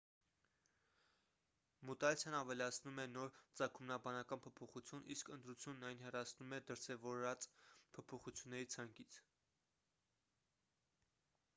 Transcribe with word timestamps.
մուտացիան 1.89 2.37
ավելացնում 2.37 3.01
է 3.03 3.03
նոր 3.17 3.35
ծագումնաբանական 3.59 4.41
փոփոխություն 4.47 5.05
իսկ 5.17 5.29
ընտրությունն 5.35 5.87
այն 5.91 6.01
հեռացնում 6.07 6.57
է 6.57 6.61
դրսևորված 6.71 7.47
փոփոխությունների 7.99 8.71
ցանկից 8.79 9.21